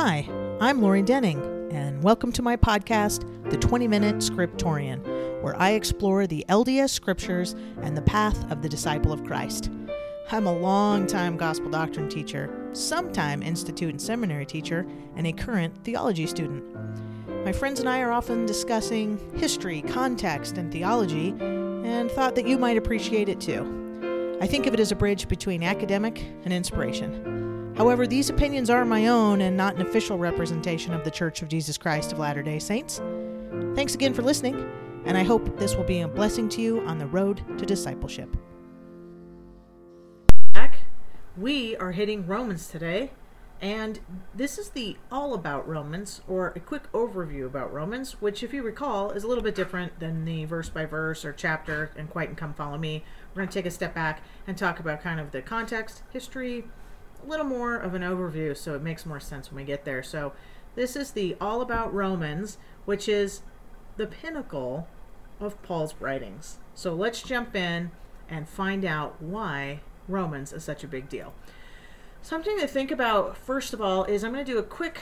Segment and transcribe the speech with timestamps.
[0.00, 0.28] Hi,
[0.60, 1.42] I'm Lori Denning,
[1.72, 5.02] and welcome to my podcast, The 20 Minute Scriptorian,
[5.42, 9.72] where I explore the LDS scriptures and the path of the disciple of Christ.
[10.30, 16.28] I'm a long-time gospel doctrine teacher, sometime institute and seminary teacher, and a current theology
[16.28, 16.62] student.
[17.44, 22.56] My friends and I are often discussing history, context, and theology, and thought that you
[22.56, 24.38] might appreciate it too.
[24.40, 27.47] I think of it as a bridge between academic and inspiration.
[27.78, 31.48] However, these opinions are my own and not an official representation of the Church of
[31.48, 33.00] Jesus Christ of Latter day Saints.
[33.76, 34.68] Thanks again for listening,
[35.04, 38.36] and I hope this will be a blessing to you on the road to discipleship.
[41.36, 43.12] We are hitting Romans today,
[43.60, 44.00] and
[44.34, 48.64] this is the all about Romans, or a quick overview about Romans, which, if you
[48.64, 52.28] recall, is a little bit different than the verse by verse or chapter and quite
[52.28, 53.04] and come follow me.
[53.30, 56.64] We're going to take a step back and talk about kind of the context, history,
[57.24, 60.02] a little more of an overview so it makes more sense when we get there.
[60.02, 60.32] So,
[60.74, 63.42] this is the all about Romans, which is
[63.96, 64.86] the pinnacle
[65.40, 66.58] of Paul's writings.
[66.74, 67.90] So, let's jump in
[68.28, 71.34] and find out why Romans is such a big deal.
[72.22, 75.00] Something to think about, first of all, is I'm going to do a quick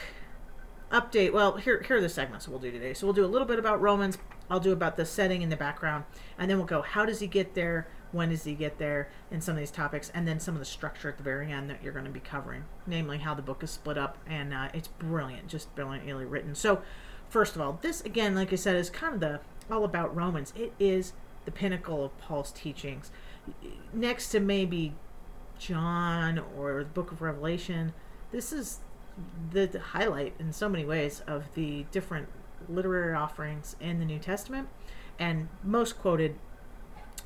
[0.93, 1.33] update.
[1.33, 2.95] Well, here, here are the segments we'll do today.
[2.95, 5.57] So, we'll do a little bit about Romans, I'll do about the setting in the
[5.57, 6.05] background,
[6.39, 7.89] and then we'll go how does he get there?
[8.17, 10.65] When does he get there in some of these topics and then some of the
[10.65, 13.63] structure at the very end that you're going to be covering namely how the book
[13.63, 16.55] is split up and uh, it's brilliant just brilliantly written.
[16.55, 16.83] So
[17.29, 20.53] first of all this again like i said is kind of the all about romans.
[20.57, 21.13] It is
[21.45, 23.11] the pinnacle of paul's teachings.
[23.93, 24.95] Next to maybe
[25.59, 27.95] john or the book of revelation
[28.31, 28.81] this is
[29.51, 32.29] the, the highlight in so many ways of the different
[32.69, 34.69] literary offerings in the new testament
[35.19, 36.37] and most quoted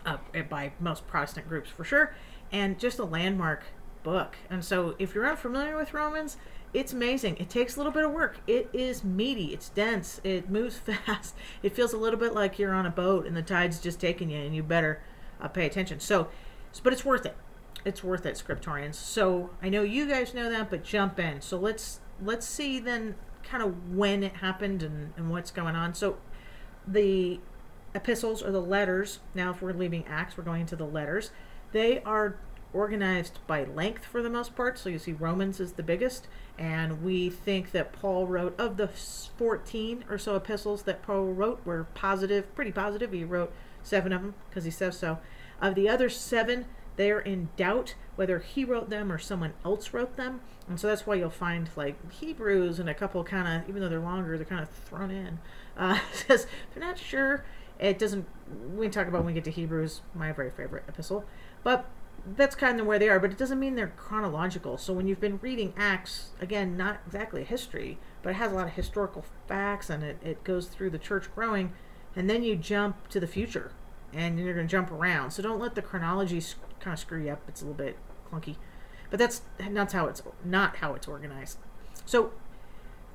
[0.05, 2.15] uh, by most Protestant groups for sure,
[2.53, 3.65] and just a landmark
[4.03, 4.37] book.
[4.49, 6.37] And so, if you're unfamiliar with Romans,
[6.73, 7.37] it's amazing.
[7.39, 8.39] It takes a little bit of work.
[8.47, 9.53] It is meaty.
[9.53, 10.21] It's dense.
[10.23, 11.35] It moves fast.
[11.63, 14.31] It feels a little bit like you're on a boat and the tide's just taking
[14.31, 15.01] you, and you better
[15.41, 16.01] uh, pay attention.
[16.01, 16.29] So,
[16.83, 17.37] but it's worth it.
[17.85, 18.95] It's worth it, scriptorians.
[18.95, 21.41] So I know you guys know that, but jump in.
[21.41, 25.95] So let's let's see then kind of when it happened and, and what's going on.
[25.95, 26.19] So
[26.87, 27.41] the
[27.95, 31.31] epistles or the letters, now if we're leaving Acts, we're going into the letters,
[31.73, 32.37] they are
[32.73, 34.79] organized by length for the most part.
[34.79, 36.29] So you see Romans is the biggest,
[36.59, 41.61] and we think that Paul wrote of the 14 or so epistles that Paul wrote
[41.65, 43.13] were positive, pretty positive.
[43.13, 43.53] He wrote
[43.83, 45.19] seven of them because he says so.
[45.61, 49.93] Of the other seven, they are in doubt whether he wrote them or someone else
[49.93, 50.41] wrote them.
[50.69, 53.89] And so that's why you'll find like Hebrews and a couple kind of, even though
[53.89, 55.39] they're longer, they're kind of thrown in.
[55.77, 57.45] Uh, because they're not sure
[57.81, 58.27] it doesn't.
[58.77, 61.25] We talk about when we get to Hebrews, my very favorite epistle,
[61.65, 61.87] but
[62.37, 63.19] that's kind of where they are.
[63.19, 64.77] But it doesn't mean they're chronological.
[64.77, 68.67] So when you've been reading Acts, again, not exactly history, but it has a lot
[68.67, 71.73] of historical facts and it, it goes through the church growing,
[72.15, 73.73] and then you jump to the future,
[74.13, 75.31] and you're going to jump around.
[75.31, 76.43] So don't let the chronology
[76.81, 77.43] kind of screw you up.
[77.49, 77.97] It's a little bit
[78.31, 78.57] clunky,
[79.09, 81.59] but that's that's how it's not how it's organized.
[82.05, 82.33] So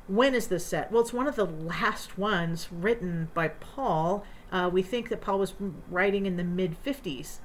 [0.07, 0.91] when is this set?
[0.91, 5.39] Well, it's one of the last ones written by Paul uh, we think that Paul
[5.39, 5.53] was
[5.89, 7.39] writing in the mid 50s,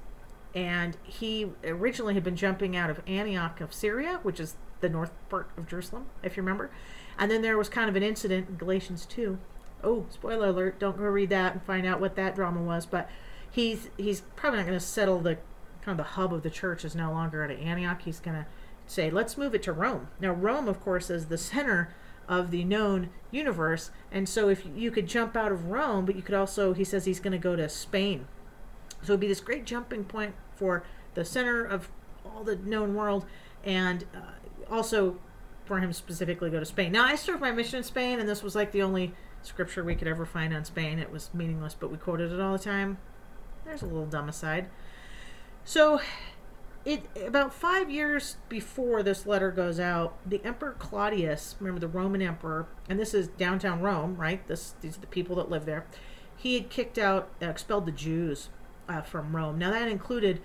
[0.54, 5.12] and he originally had been jumping out of Antioch of Syria, which is the north
[5.28, 6.70] part of Jerusalem, if you remember.
[7.18, 9.38] And then there was kind of an incident in Galatians 2.
[9.82, 13.08] Oh, spoiler alert, don't go read that and find out what that drama was, but
[13.50, 15.38] he's he's probably not going to settle the
[15.82, 18.02] kind of the hub of the church is no longer at Antioch.
[18.02, 18.46] He's going to
[18.86, 20.08] say, let's move it to Rome.
[20.20, 21.94] Now, Rome, of course, is the center
[22.30, 23.90] of the known universe.
[24.10, 27.04] And so if you could jump out of Rome, but you could also, he says
[27.04, 28.26] he's going to go to Spain.
[29.02, 31.90] So it'd be this great jumping point for the center of
[32.24, 33.26] all the known world
[33.64, 34.20] and uh,
[34.72, 35.18] also
[35.64, 36.92] for him specifically go to Spain.
[36.92, 39.12] Now, I served my mission in Spain, and this was like the only
[39.42, 40.98] scripture we could ever find on Spain.
[40.98, 42.98] It was meaningless, but we quoted it all the time.
[43.64, 44.68] There's a little dumb aside.
[45.64, 46.00] So
[46.84, 52.22] it about five years before this letter goes out, the Emperor Claudius, remember the Roman
[52.22, 54.46] emperor, and this is downtown Rome, right?
[54.48, 55.86] This these are the people that live there.
[56.36, 58.48] He had kicked out, uh, expelled the Jews
[58.88, 59.58] uh, from Rome.
[59.58, 60.40] Now that included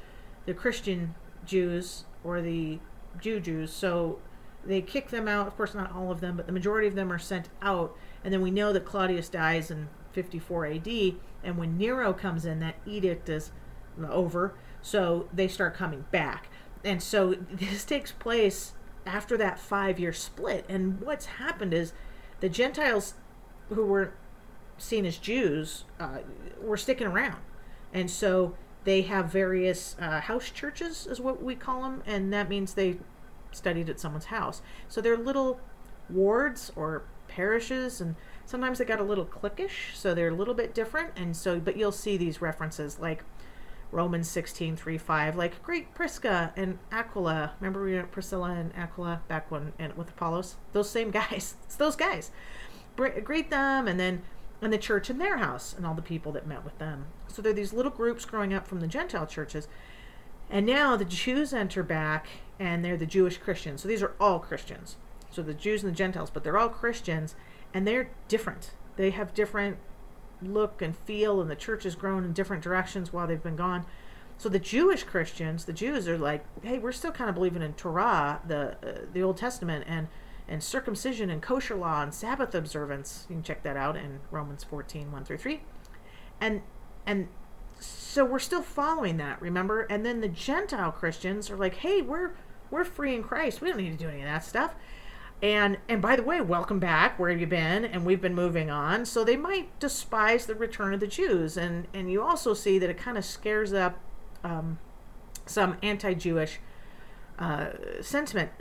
[0.46, 1.16] the Christian
[1.46, 2.80] Jews or the
[3.20, 3.72] Jew Jews.
[3.72, 4.20] So
[4.66, 5.48] they kick them out.
[5.48, 7.96] Of course, not all of them, but the majority of them are sent out.
[8.24, 10.88] And then we know that Claudius dies in 54 AD.
[11.44, 13.52] And when Nero comes in, that edict is
[14.10, 14.56] over
[14.86, 16.48] so they start coming back.
[16.84, 18.74] And so this takes place
[19.04, 20.64] after that five year split.
[20.70, 21.92] And what's happened is
[22.40, 23.16] the Gentiles
[23.70, 24.14] who were
[24.78, 26.20] seen as Jews uh,
[26.62, 27.42] were sticking around.
[27.94, 32.04] And so they have various uh, house churches, is what we call them.
[32.06, 32.98] And that means they
[33.52, 34.62] studied at someone's house.
[34.88, 35.60] So they're little
[36.12, 38.16] wards or parishes, and
[38.46, 41.12] sometimes they got a little cliquish, so they're a little bit different.
[41.16, 43.24] And so, but you'll see these references like
[43.92, 47.54] Romans 16, 3, 5, like great Prisca and Aquila.
[47.60, 50.56] Remember we went Priscilla and Aquila back when and with Apollos?
[50.74, 51.56] Those same guys.
[51.66, 52.32] It's those guys.
[52.96, 54.22] Greet them, and then
[54.62, 57.06] and the church in their house and all the people that met with them.
[57.28, 59.68] So there are these little groups growing up from the Gentile churches.
[60.50, 62.28] And now the Jews enter back
[62.60, 63.82] and they're the Jewish Christians.
[63.82, 64.96] So these are all Christians.
[65.30, 67.36] So the Jews and the Gentiles, but they're all Christians
[67.74, 68.72] and they're different.
[68.96, 69.78] They have different
[70.42, 73.86] look and feel, and the church has grown in different directions while they've been gone.
[74.38, 77.74] So the Jewish Christians, the Jews are like, hey, we're still kind of believing in
[77.74, 80.08] Torah, the uh, the Old Testament, and
[80.48, 83.26] and circumcision and kosher law and Sabbath observance.
[83.30, 85.62] You can check that out in Romans 14, 1 through 3.
[86.40, 86.62] And
[87.06, 87.30] and
[87.80, 89.82] so we're still following that, remember?
[89.84, 92.32] And then the Gentile Christians are like, hey, we're
[92.72, 93.62] we're free in Christ.
[93.62, 94.76] We don't need to do any of that stuff.
[95.42, 97.20] And and by the way, welcome back.
[97.20, 97.86] Where have you been?
[97.86, 99.06] And we've been moving on.
[99.06, 101.58] So they might despise the return of the Jews.
[101.58, 104.00] And and you also see that it kind of scares up
[104.44, 104.80] um,
[105.46, 106.60] some anti-Jewish
[107.38, 107.68] uh,
[108.02, 108.52] sentiment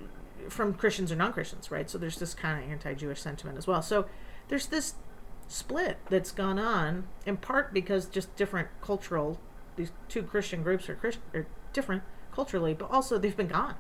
[0.48, 1.88] from Christians or non-Christians, right?
[1.88, 3.80] So there's this kind of anti-Jewish sentiment as well.
[3.80, 4.06] So
[4.48, 4.94] there's this
[5.46, 9.38] split that's gone on in part because just different cultural
[9.76, 10.98] these two Christian groups are
[11.32, 13.76] are different culturally, but also they've been gone.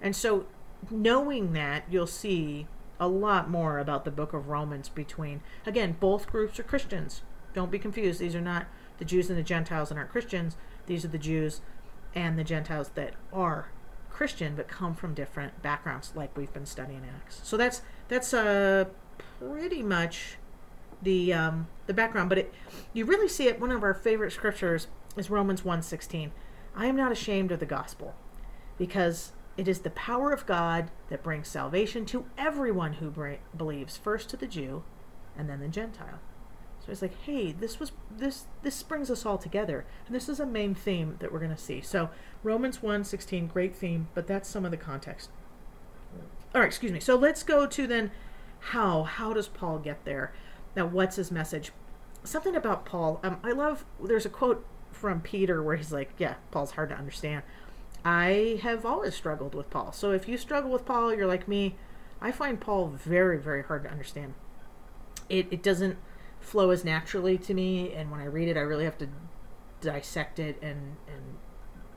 [0.00, 0.46] And so
[0.90, 2.66] knowing that, you'll see
[3.00, 7.22] a lot more about the book of Romans between, again, both groups are Christians.
[7.52, 8.20] Don't be confused.
[8.20, 8.66] These are not
[8.98, 10.56] the Jews and the Gentiles and aren't Christians.
[10.86, 11.60] These are the Jews
[12.14, 13.68] and the Gentiles that are
[14.10, 17.40] Christian but come from different backgrounds, like we've been studying Acts.
[17.42, 18.84] So that's that's uh,
[19.40, 20.36] pretty much
[21.02, 22.28] the um, the background.
[22.28, 22.54] But it,
[22.92, 23.60] you really see it.
[23.60, 26.30] One of our favorite scriptures is Romans 1.16.
[26.76, 28.14] I am not ashamed of the gospel,
[28.78, 33.96] because it is the power of God that brings salvation to everyone who bra- believes,
[33.96, 34.82] first to the Jew
[35.36, 36.20] and then the Gentile.
[36.84, 39.86] So it's like, hey, this was this this brings us all together.
[40.06, 41.80] And this is a main theme that we're going to see.
[41.80, 42.10] So
[42.42, 45.30] Romans 1:16 great theme, but that's some of the context.
[46.54, 47.00] All right, excuse me.
[47.00, 48.10] So let's go to then
[48.58, 50.34] how how does Paul get there?
[50.76, 51.72] Now, what's his message?
[52.22, 53.18] Something about Paul.
[53.22, 56.96] Um, I love there's a quote from Peter where he's like, yeah, Paul's hard to
[56.96, 57.44] understand.
[58.04, 59.92] I have always struggled with Paul.
[59.92, 61.76] So if you struggle with Paul, you're like me.
[62.20, 64.34] I find Paul very, very hard to understand.
[65.28, 65.96] It, it doesn't
[66.40, 69.08] flow as naturally to me, and when I read it, I really have to
[69.80, 71.22] dissect it and, and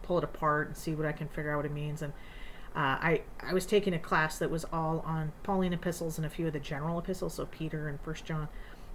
[0.01, 2.01] pull it apart and see what I can figure out what it means.
[2.01, 2.13] And
[2.75, 6.29] uh, I I was taking a class that was all on Pauline epistles and a
[6.29, 8.47] few of the general epistles, so Peter and First John,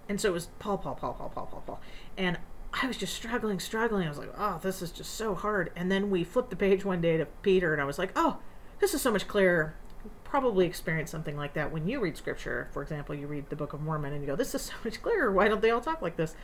[0.08, 1.80] and so it was Paul, Paul, Paul, Paul, Paul, Paul, Paul,
[2.16, 2.38] and
[2.82, 4.06] I was just struggling, struggling.
[4.06, 5.70] I was like, oh, this is just so hard.
[5.76, 8.38] And then we flipped the page one day to Peter, and I was like, oh,
[8.80, 9.76] this is so much clearer.
[10.24, 12.68] Probably experience something like that when you read scripture.
[12.72, 15.00] For example, you read the Book of Mormon and you go, this is so much
[15.00, 15.30] clearer.
[15.30, 16.34] Why don't they all talk like this?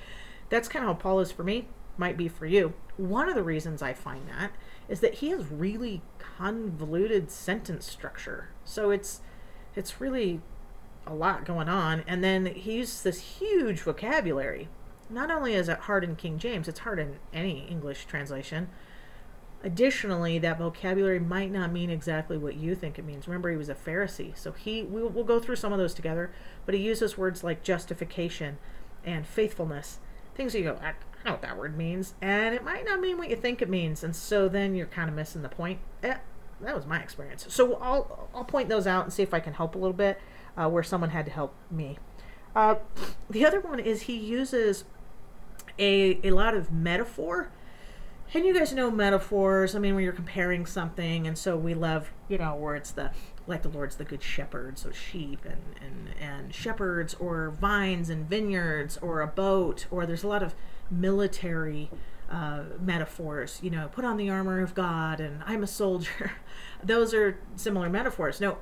[0.49, 2.73] That's kind of how Paul is for me, might be for you.
[2.97, 4.53] One of the reasons I find that
[4.89, 8.51] is that he has really convoluted sentence structure.
[8.65, 9.23] So it's
[9.75, 10.41] it's really
[11.07, 14.69] a lot going on and then he uses this huge vocabulary
[15.11, 18.69] not only is it hard in King James, it's hard in any English translation.
[19.65, 23.27] Additionally, that vocabulary might not mean exactly what you think it means.
[23.27, 26.31] Remember, he was a Pharisee, so he we'll, we'll go through some of those together.
[26.65, 28.59] But he uses words like justification
[29.05, 29.99] and faithfulness,
[30.35, 33.01] things that you go, I, I know what that word means, and it might not
[33.01, 35.81] mean what you think it means, and so then you're kind of missing the point.
[36.05, 36.17] Eh,
[36.61, 37.47] that was my experience.
[37.49, 40.21] So I'll I'll point those out and see if I can help a little bit
[40.57, 41.99] uh, where someone had to help me.
[42.55, 42.77] Uh,
[43.31, 44.85] the other one is he uses
[45.79, 47.51] a, a lot of metaphor.
[48.35, 49.75] And you guys know metaphors.
[49.75, 53.11] I mean, when you're comparing something, and so we love, you know, where it's the
[53.47, 58.29] like the Lord's the good shepherd, so sheep and and and shepherds, or vines and
[58.29, 60.55] vineyards, or a boat, or there's a lot of
[60.91, 61.91] military
[62.31, 63.61] uh, metaphors.
[63.63, 66.33] You know, put on the armor of God, and I'm a soldier.
[66.85, 68.43] Those are similar metaphors.
[68.43, 68.59] No,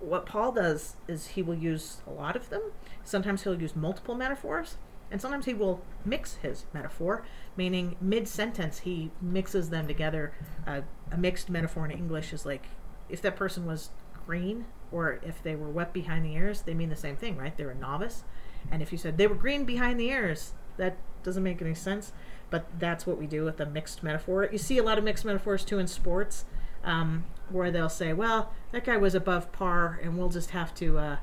[0.00, 2.62] what Paul does is he will use a lot of them.
[3.04, 4.76] Sometimes he'll use multiple metaphors.
[5.14, 7.24] And sometimes he will mix his metaphor,
[7.56, 10.32] meaning mid sentence he mixes them together.
[10.66, 10.80] Uh,
[11.12, 12.66] a mixed metaphor in English is like
[13.08, 13.90] if that person was
[14.26, 17.56] green or if they were wet behind the ears, they mean the same thing, right?
[17.56, 18.24] They're a novice.
[18.72, 22.12] And if you said they were green behind the ears, that doesn't make any sense.
[22.50, 24.48] But that's what we do with a mixed metaphor.
[24.50, 26.44] You see a lot of mixed metaphors too in sports,
[26.82, 30.98] um, where they'll say, "Well, that guy was above par, and we'll just have to."
[30.98, 31.16] Uh,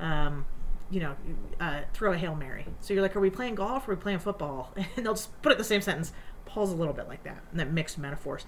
[0.00, 0.44] um,
[0.92, 1.16] you know,
[1.58, 2.66] uh, throw a Hail Mary.
[2.80, 4.74] So you're like, are we playing golf or are we playing football?
[4.96, 6.12] And they'll just put it in the same sentence.
[6.44, 8.44] Paul's a little bit like that, and that mixed metaphors.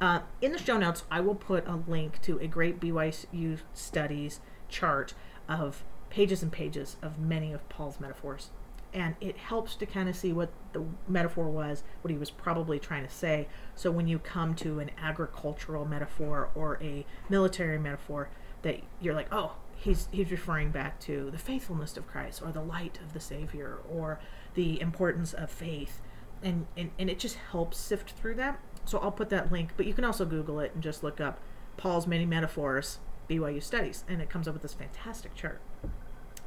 [0.00, 4.40] Uh, in the show notes, I will put a link to a great BYU studies
[4.68, 5.14] chart
[5.48, 8.50] of pages and pages of many of Paul's metaphors.
[8.92, 12.78] And it helps to kind of see what the metaphor was, what he was probably
[12.78, 13.46] trying to say.
[13.74, 18.30] So when you come to an agricultural metaphor or a military metaphor,
[18.62, 22.62] that you're like, oh, he's he's referring back to the faithfulness of Christ or the
[22.62, 24.18] light of the Savior or
[24.54, 26.00] the importance of faith.
[26.42, 28.60] And, and, and it just helps sift through that.
[28.84, 31.40] So I'll put that link, but you can also Google it and just look up
[31.76, 35.60] Paul's many metaphors, BYU studies, and it comes up with this fantastic chart.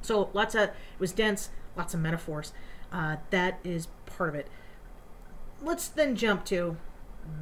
[0.02, 2.54] So lots of it was dense, lots of metaphors.
[2.92, 4.48] Uh, that is part of it.
[5.62, 6.78] Let's then jump to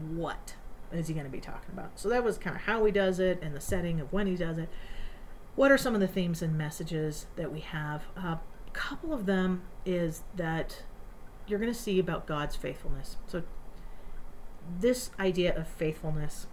[0.09, 0.55] what
[0.91, 1.99] is he going to be talking about?
[1.99, 4.35] So that was kind of how he does it and the setting of when he
[4.35, 4.69] does it.
[5.57, 8.03] What are some of the themes and messages that we have?
[8.15, 8.35] Uh,
[8.67, 10.83] a couple of them is that
[11.47, 13.17] you're going to see about God's faithfulness.
[13.25, 13.41] So,
[14.79, 16.45] this idea of faithfulness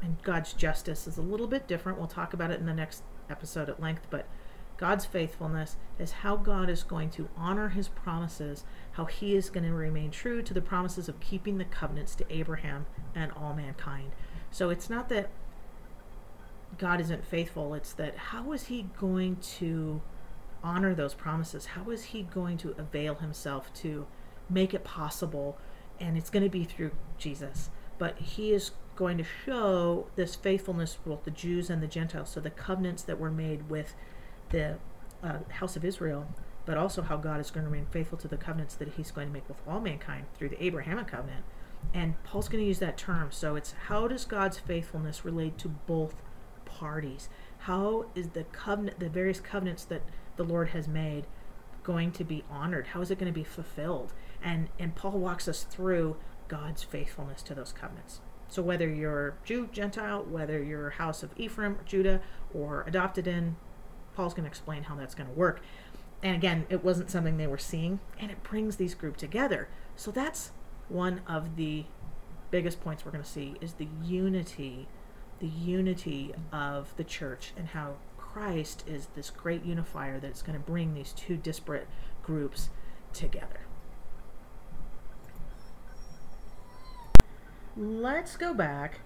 [0.00, 1.98] and God's justice is a little bit different.
[1.98, 4.28] We'll talk about it in the next episode at length, but
[4.76, 9.64] God's faithfulness is how God is going to honor his promises, how he is going
[9.64, 14.12] to remain true to the promises of keeping the covenants to Abraham and all mankind.
[14.52, 15.30] So, it's not that
[16.78, 17.74] God isn't faithful.
[17.74, 20.00] It's that how is he going to
[20.62, 21.66] honor those promises?
[21.66, 24.06] How is he going to avail himself to
[24.48, 25.58] make it possible?
[26.00, 27.70] And it's going to be through Jesus.
[27.98, 32.30] But he is going to show this faithfulness to both the Jews and the Gentiles.
[32.30, 33.94] So the covenants that were made with
[34.50, 34.78] the
[35.22, 36.26] uh, house of Israel,
[36.64, 39.28] but also how God is going to remain faithful to the covenants that he's going
[39.28, 41.44] to make with all mankind through the Abrahamic covenant.
[41.92, 43.32] And Paul's going to use that term.
[43.32, 46.22] So it's how does God's faithfulness relate to both
[46.78, 47.28] parties?
[47.58, 50.02] How is the covenant, the various covenants that
[50.36, 51.24] the Lord has made,
[51.82, 52.88] going to be honored?
[52.88, 54.12] How is it going to be fulfilled?
[54.42, 56.16] And and Paul walks us through
[56.48, 58.20] God's faithfulness to those covenants.
[58.48, 62.20] So whether you're Jew, Gentile, whether you're house of Ephraim, Judah,
[62.52, 63.56] or adopted in,
[64.14, 65.62] Paul's going to explain how that's going to work.
[66.22, 69.68] And again, it wasn't something they were seeing, and it brings these group together.
[69.96, 70.50] So that's
[70.88, 71.86] one of the
[72.50, 74.86] biggest points we're going to see is the unity
[75.42, 80.64] the unity of the church and how Christ is this great unifier that's going to
[80.64, 81.88] bring these two disparate
[82.22, 82.70] groups
[83.12, 83.66] together.
[87.76, 89.00] Let's go back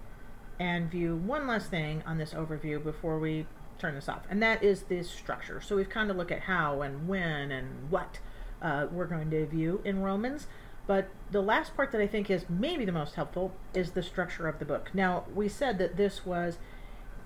[0.59, 3.47] and view one last thing on this overview before we
[3.79, 5.59] turn this off, and that is this structure.
[5.59, 8.19] So we've kind of looked at how and when and what
[8.61, 10.45] uh, we're going to view in Romans.
[10.87, 14.47] But the last part that I think is maybe the most helpful is the structure
[14.47, 14.89] of the book.
[14.93, 16.57] Now, we said that this was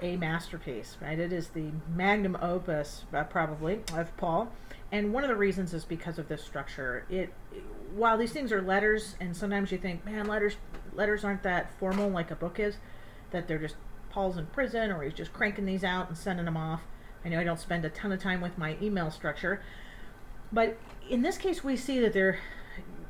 [0.02, 1.20] a masterpiece, right?
[1.20, 4.52] It is the magnum opus, uh, probably, of Paul.
[4.92, 7.06] And one of the reasons is because of this structure.
[7.08, 7.32] It,
[7.96, 10.56] while these things are letters, and sometimes you think, man, letters,
[10.94, 12.78] letters aren't that formal like a book is,
[13.30, 13.76] that they're just
[14.10, 16.82] Paul's in prison or he's just cranking these out and sending them off.
[17.24, 19.62] I know I don't spend a ton of time with my email structure,
[20.52, 20.78] but
[21.10, 22.40] in this case, we see that there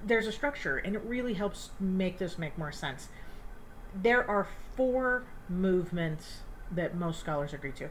[0.05, 3.09] there's a structure, and it really helps make this make more sense.
[3.93, 6.39] There are four movements
[6.71, 7.89] that most scholars agree to.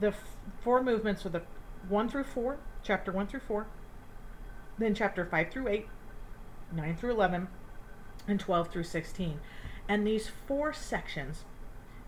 [0.00, 1.42] The f- four movements are the
[1.88, 3.66] 1 through 4, chapter 1 through 4,
[4.78, 5.86] then chapter 5 through 8,
[6.72, 7.48] 9 through 11,
[8.26, 9.40] and 12 through 16.
[9.88, 11.44] And these four sections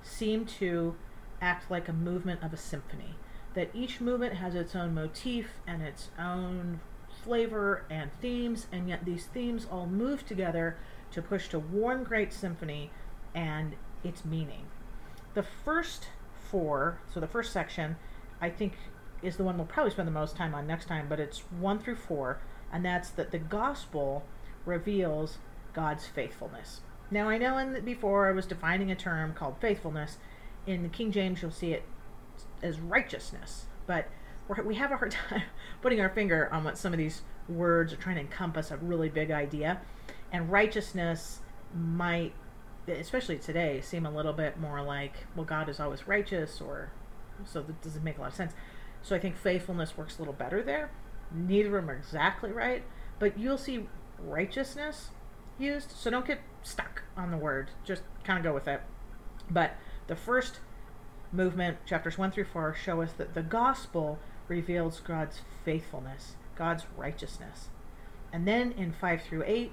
[0.02, 0.96] seem to
[1.40, 3.16] act like a movement of a symphony.
[3.54, 6.80] That each movement has its own motif and its own
[7.24, 10.76] flavor and themes, and yet these themes all move together
[11.12, 12.90] to push to one great symphony
[13.34, 13.74] and
[14.04, 14.66] its meaning.
[15.34, 16.08] The first
[16.50, 17.96] four, so the first section,
[18.40, 18.74] I think
[19.22, 21.78] is the one we'll probably spend the most time on next time, but it's one
[21.78, 22.40] through four,
[22.72, 24.24] and that's that the gospel
[24.64, 25.38] reveals
[25.72, 26.80] God's faithfulness.
[27.10, 30.18] Now, I know in the, before I was defining a term called faithfulness.
[30.66, 31.82] In the King James, you'll see it
[32.62, 34.06] as righteousness, but
[34.64, 35.42] we have a hard time
[35.80, 39.08] putting our finger on what some of these words are trying to encompass a really
[39.08, 39.80] big idea.
[40.32, 41.40] And righteousness
[41.74, 42.32] might,
[42.88, 46.90] especially today, seem a little bit more like, well, God is always righteous, or
[47.44, 48.52] so that doesn't make a lot of sense.
[49.02, 50.90] So I think faithfulness works a little better there.
[51.32, 52.82] Neither of them are exactly right,
[53.18, 53.86] but you'll see
[54.18, 55.10] righteousness
[55.58, 55.92] used.
[55.92, 58.80] So don't get stuck on the word, just kind of go with it.
[59.48, 59.76] But
[60.06, 60.60] the first
[61.32, 64.18] movement, chapters 1 through 4, show us that the gospel
[64.50, 67.68] reveals God's faithfulness, God's righteousness.
[68.32, 69.72] And then in 5 through 8,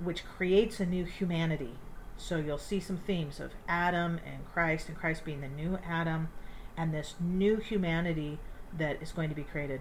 [0.00, 1.74] which creates a new humanity.
[2.16, 6.28] So you'll see some themes of Adam and Christ, and Christ being the new Adam,
[6.76, 8.38] and this new humanity
[8.76, 9.80] that is going to be created.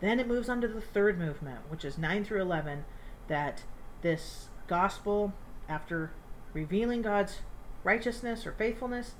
[0.00, 2.84] Then it moves on to the third movement, which is 9 through 11,
[3.28, 3.64] that
[4.02, 5.34] this gospel,
[5.68, 6.12] after
[6.52, 7.40] revealing God's
[7.84, 9.14] righteousness or faithfulness,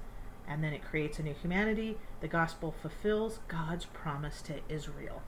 [0.50, 1.96] and then it creates a new humanity.
[2.20, 5.22] The gospel fulfills God's promise to Israel.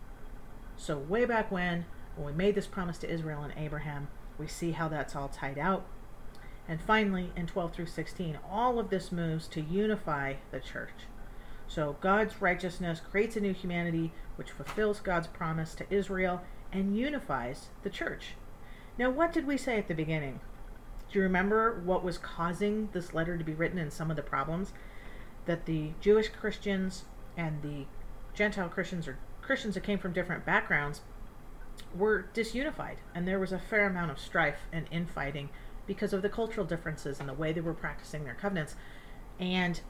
[0.76, 1.86] So, way back when,
[2.16, 5.58] when we made this promise to Israel and Abraham, we see how that's all tied
[5.58, 5.86] out.
[6.68, 11.06] And finally, in 12 through 16, all of this moves to unify the church.
[11.68, 17.68] So, God's righteousness creates a new humanity which fulfills God's promise to Israel and unifies
[17.84, 18.34] the church.
[18.98, 20.40] Now, what did we say at the beginning?
[21.12, 24.22] Do you remember what was causing this letter to be written and some of the
[24.22, 24.72] problems?
[25.46, 27.04] That the Jewish Christians
[27.36, 27.86] and the
[28.34, 31.00] Gentile Christians or Christians that came from different backgrounds
[31.94, 35.50] were disunified, and there was a fair amount of strife and infighting
[35.86, 38.76] because of the cultural differences and the way they were practicing their covenants.
[39.38, 39.80] And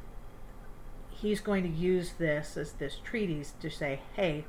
[1.11, 4.47] he's going to use this as this treatise to say, hey,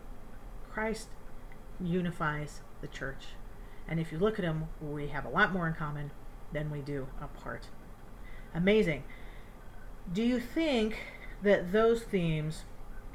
[0.72, 1.10] Christ
[1.80, 3.26] unifies the church.
[3.88, 6.12] And if you look at him, we have a lot more in common
[6.54, 7.68] than we do apart.
[8.56, 9.04] Amazing.
[10.12, 10.98] Do you think
[11.42, 12.64] that those themes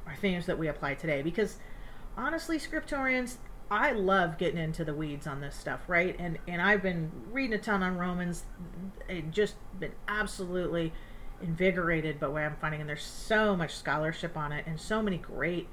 [0.07, 1.23] are themes that we apply today?
[1.23, 1.59] Because
[2.17, 3.37] honestly, scriptorians,
[3.71, 6.17] I love getting into the weeds on this stuff, right?
[6.19, 8.45] And and I've been reading a ton on Romans,
[9.09, 10.93] and just been absolutely
[11.43, 12.81] invigorated by what I'm finding.
[12.81, 15.69] And there's so much scholarship on it, and so many great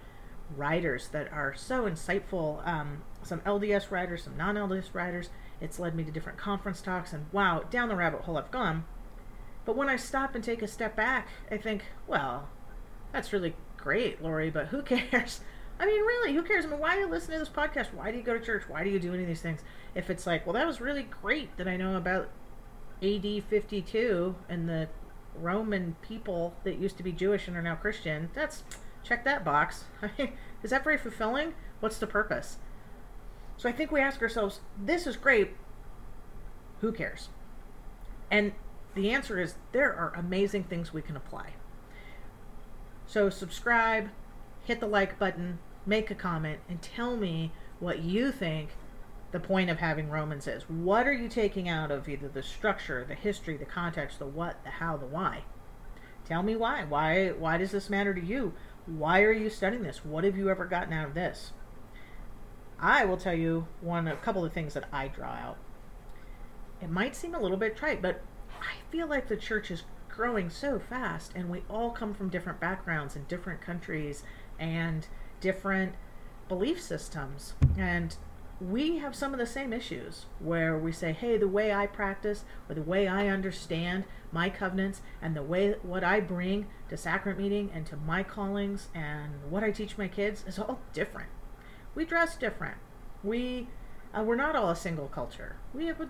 [0.56, 2.66] writers that are so insightful.
[2.68, 5.30] Um, some LDS writers, some non-LDS writers.
[5.62, 8.84] It's led me to different conference talks, and wow, down the rabbit hole I've gone.
[9.66, 12.50] But when I stop and take a step back, I think, well,
[13.12, 15.42] that's really great, Lori, but who cares?
[15.80, 16.66] I mean, really, who cares?
[16.66, 17.94] I mean, why do you listen to this podcast?
[17.94, 18.64] Why do you go to church?
[18.70, 19.62] Why do you do any of these things?
[19.94, 22.30] If it's like, well, that was really great that I know about
[23.04, 24.88] AD 52 and the
[25.36, 28.64] Roman people that used to be Jewish and are now Christian, that's
[29.04, 29.86] check that box.
[30.02, 31.54] I mean, is that very fulfilling?
[31.80, 32.58] What's the purpose?
[33.58, 35.52] So I think we ask ourselves, this is great.
[36.82, 37.30] Who cares?
[38.30, 38.54] And
[38.96, 41.54] the answer is there are amazing things we can apply.
[43.06, 44.10] So subscribe,
[44.64, 48.70] hit the like button, make a comment, and tell me what you think
[49.32, 50.64] the point of having Romans is.
[50.70, 54.64] What are you taking out of either the structure, the history, the context, the what,
[54.64, 55.44] the how, the why?
[56.26, 56.86] Tell me why.
[56.86, 58.54] Why why does this matter to you?
[58.86, 60.04] Why are you studying this?
[60.04, 61.52] What have you ever gotten out of this?
[62.80, 65.58] I will tell you one a couple of things that I draw out.
[66.82, 68.22] It might seem a little bit trite, but
[68.62, 72.60] I feel like the church is growing so fast and we all come from different
[72.60, 74.24] backgrounds and different countries
[74.58, 75.08] and
[75.42, 75.96] different
[76.48, 77.54] belief systems.
[77.78, 78.16] And
[78.62, 82.46] we have some of the same issues where we say, hey, the way I practice
[82.70, 87.40] or the way I understand my covenants and the way what I bring to sacrament
[87.42, 91.30] meeting and to my callings and what I teach my kids is all different.
[91.94, 92.78] We dress different.
[93.24, 93.68] We
[94.16, 95.58] uh, we're not all a single culture.
[95.74, 96.10] We have a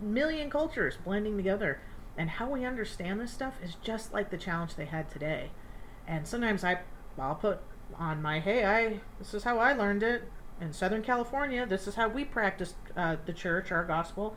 [0.00, 1.80] million cultures blending together,
[2.16, 5.50] and how we understand this stuff is just like the challenge they had today.
[6.06, 6.80] And sometimes I
[7.18, 7.60] I'll put
[7.98, 11.64] on my hey I this is how I learned it in Southern California.
[11.66, 14.36] This is how we practice uh, the church, our gospel,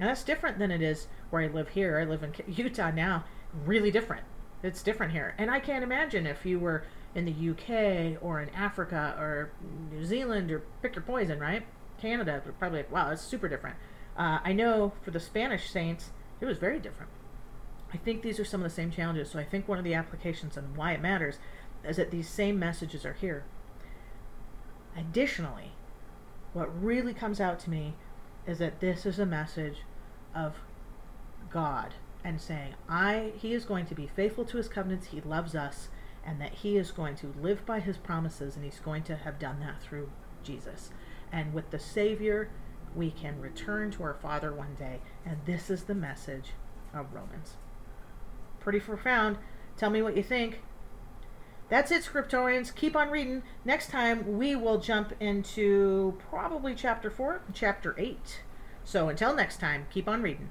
[0.00, 1.98] and that's different than it is where I live here.
[1.98, 3.24] I live in Utah now.
[3.64, 4.24] Really different.
[4.62, 8.48] It's different here, and I can't imagine if you were in the UK or in
[8.50, 9.50] Africa or
[9.90, 11.66] New Zealand or pick your poison, right?
[11.98, 13.76] Canada, are probably like, wow, it's super different.
[14.16, 17.10] Uh, I know for the Spanish saints, it was very different.
[17.92, 19.30] I think these are some of the same challenges.
[19.30, 21.38] So I think one of the applications and why it matters
[21.84, 23.44] is that these same messages are here.
[24.96, 25.72] Additionally,
[26.52, 27.94] what really comes out to me
[28.46, 29.78] is that this is a message
[30.34, 30.54] of
[31.50, 35.54] God and saying, I he is going to be faithful to his covenants, he loves
[35.54, 35.88] us,
[36.24, 39.38] and that he is going to live by his promises and he's going to have
[39.38, 40.10] done that through
[40.42, 40.90] Jesus.
[41.32, 42.50] And with the Savior,
[42.94, 45.00] we can return to our Father one day.
[45.24, 46.52] And this is the message
[46.94, 47.54] of Romans.
[48.60, 49.38] Pretty profound.
[49.76, 50.60] Tell me what you think.
[51.68, 52.74] That's it, scriptorians.
[52.74, 53.42] Keep on reading.
[53.64, 58.42] Next time, we will jump into probably chapter 4, chapter 8.
[58.84, 60.50] So until next time, keep on reading.